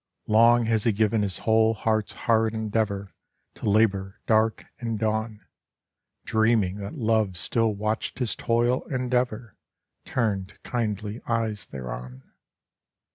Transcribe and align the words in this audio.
Long 0.25 0.65
has 0.65 0.83
he 0.85 0.91
given 0.93 1.21
his 1.21 1.37
whole 1.37 1.75
heart's 1.75 2.13
hard 2.25 2.55
endeavor 2.55 3.13
To 3.53 3.69
labor, 3.69 4.19
dark 4.25 4.65
and 4.79 4.97
dawn, 4.97 5.45
Dreaming 6.25 6.77
that 6.77 6.95
Love 6.95 7.37
still 7.37 7.75
watched 7.75 8.17
his 8.17 8.35
toil 8.35 8.83
and 8.89 9.13
ever 9.13 9.57
Turned 10.03 10.53
kindly 10.63 11.21
eyes 11.27 11.67
thereon. 11.67 12.23